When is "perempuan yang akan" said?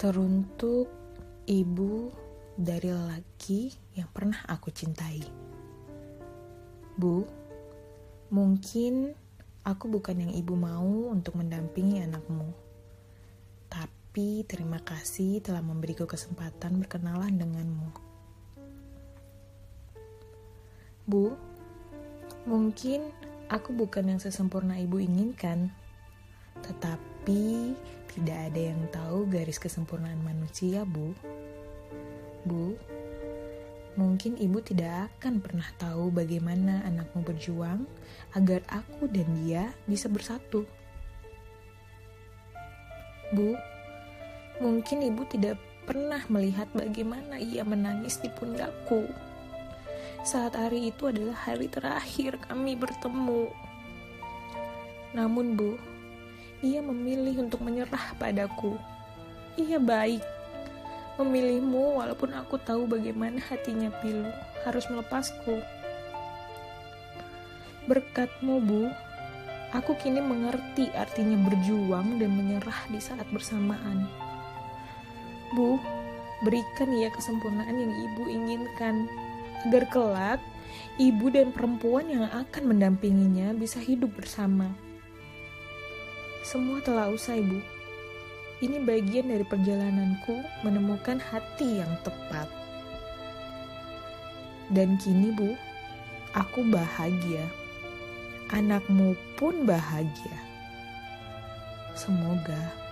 81.50-82.76